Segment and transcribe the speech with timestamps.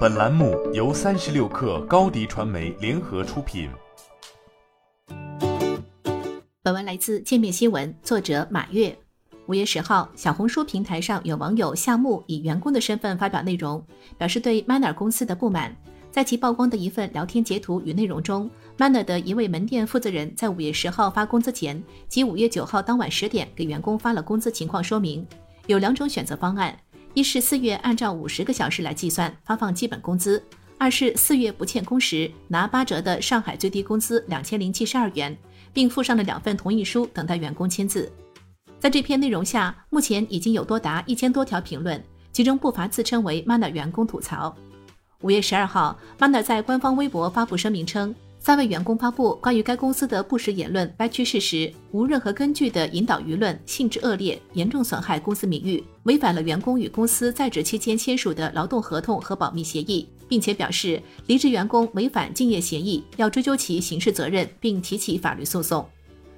[0.00, 3.70] 本栏目由三十六氪高低传媒联合出品。
[6.62, 8.94] 本文来自界面新闻，作者马跃。
[9.46, 13.82] 五月十号，小红书平台上有网友夏木以员工的身份发表内容，
[14.18, 15.74] 表示对 Manner 公司的不满。
[16.10, 25.26] 在其曝光的一份聊天截图与内容中，Manner 的一位门店负责人在五月十号发工资前，即五月九号当晚十点给员工发了工资情况说明。
[25.66, 26.76] 有两种选择方案：
[27.12, 30.40] 一是四月按照五十个小时来计算发放基本工资；
[30.78, 35.36] 二是四月不欠工时拿八折的上海最低工资两千零七十二元，
[35.72, 38.10] 并附上了两份同意书，等待员工签字。
[38.78, 44.56] 在这篇内容下，目前已经有多达一千多条评论，其中不乏自称为 Manner 员工吐槽。
[45.22, 65.86] 五月十二号，Manner 在官方微博发布声明称，三位员工发布关于该公司的不实言论、歪曲事实、无任何根据的引导舆论，性质恶劣，严重损害公司名誉，违反了员工与公司在职期间签署的劳动合同和保密协议，并且表示离职员工违反竞业协议，要追究其刑事责任，并提起法律诉讼。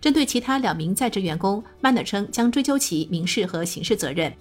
[0.00, 4.32] 针对其他两名在职员工，Manner 称将追究其民事和刑事责任。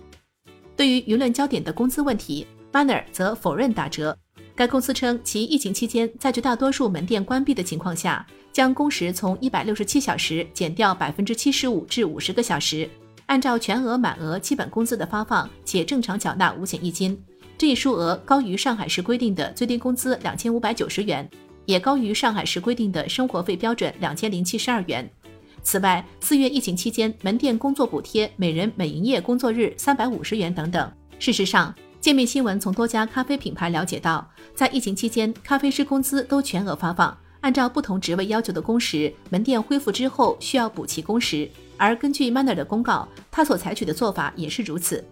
[0.75, 4.15] 对于舆论焦点的工资问题，Manner 则否认打折。
[4.57, 12.89] 该公司称，其疫情期间在绝大多数门店关闭的情况下，将工时从一百六十七小时减掉百分之七十五至五十个小时，
[13.27, 17.15] 按照全额满额基本工资的发放，且正常缴纳五险一金。
[17.55, 21.29] 这一数额高于上海市规定的最低工资两千五百九十元，
[21.65, 25.07] 也高于上海市规定的生活费标准两千零七十二元。
[25.61, 30.91] 此外，四月疫情期间门店工作补贴每人每营业工作日三百五十元等等。
[31.19, 41.49] 事实上，界面新闻从多家咖啡品牌了解到，在疫情期间，咖啡师工资都全额发放，按照不同职位要求的工时，门店恢复之后需要补齐工时。
[41.75, 45.03] 而根据 Manner 的公告，他所采取的做法也是如此。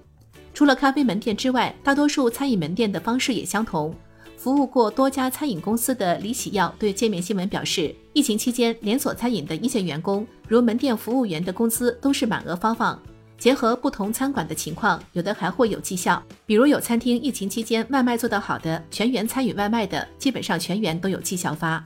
[0.54, 3.94] 除了咖啡门店之外，大多数餐饮门店的方式也相同。
[4.38, 13.02] 服务过多家餐饮公司的李喜耀对界面新闻表示，疫情期间，连锁餐饮的一线员工，如门店服务员的工资都是满额发放。
[13.38, 16.22] 结合不同餐馆的情况，有的还会有绩效。
[16.46, 21.84] 比如有餐厅疫情期间外卖做得好的，全员参与外卖的，基本上全员都有绩效发。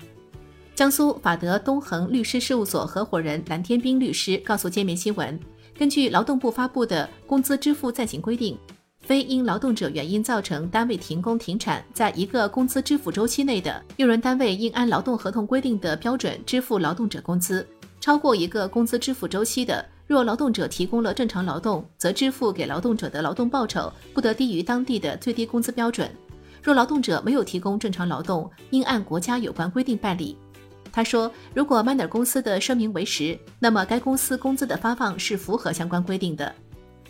[0.76, 5.38] 江苏法德东恒律师事务所合伙人蓝天斌律师告诉界面新闻，
[5.78, 8.58] 根据劳动部发布的工资支付暂行规定，
[9.02, 17.62] 非因劳动者原因造成单位停工停产，在一个工资支付周期内的，用人单位应按劳动合同规定的标准支付劳动者工资；
[18.00, 26.10] 超过一个工资支付周期的，若劳动者提供了正常劳动，则支付给劳动者的劳动报酬不得低于当地的最低工资标准。
[26.64, 30.36] 若劳动者没有提供正常劳动，应按国家有关规定办理。
[30.92, 36.52] 他说，如果 Manner 公司的声明为实，那么该公司工资的发放是符合相关规定的。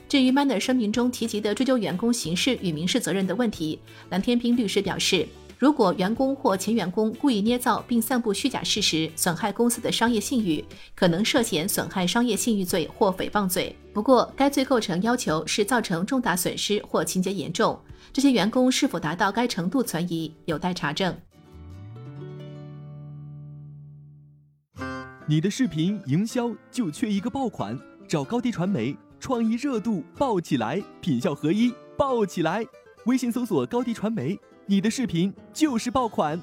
[0.09, 3.79] 至于 Manner 声明中提及的追究员工刑事与民事责任的问题，
[4.09, 5.25] 蓝天斌律师表示。
[5.59, 10.63] 如果员工或前员工故意捏造并散布虚假事实，损害公司的商业信誉，
[10.95, 13.75] 可能涉嫌损害商业信誉罪或诽谤罪。
[13.93, 17.77] 不过，该罪构成要求是造成重大损失或情节严重，
[18.13, 21.13] 这些员工是否达到该程度存疑，有待查证。
[25.27, 27.77] 你的视频营销就缺一个爆款，
[28.07, 32.65] 找高低传媒，创意热度爆起来，品效合一爆起来。
[33.05, 34.39] 微信搜索高低传媒。
[34.71, 36.39] 你的视频就是爆款。